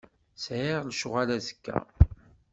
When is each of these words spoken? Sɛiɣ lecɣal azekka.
Sɛiɣ 0.43 0.79
lecɣal 0.89 1.29
azekka. 1.37 1.77